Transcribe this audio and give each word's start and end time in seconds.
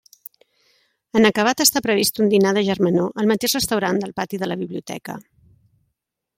En 1.19 1.29
acabat 1.29 1.61
està 1.65 1.83
previst 1.87 2.17
un 2.25 2.31
dinar 2.33 2.55
de 2.59 2.65
germanor 2.71 3.21
al 3.23 3.29
mateix 3.35 3.55
restaurant 3.61 4.03
del 4.05 4.17
pati 4.23 4.43
de 4.45 4.51
la 4.53 4.61
Biblioteca. 4.65 5.21